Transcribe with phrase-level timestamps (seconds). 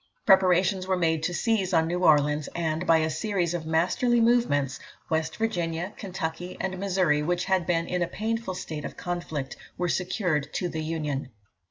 [0.25, 4.79] Preparations were made to seize on New Orleans; and, by a series of masterly movements,
[5.11, 9.89] West Virginia, Kentucky, and Missouri, which had been in a painful state of conflict, were
[9.89, 11.29] secured to the Union.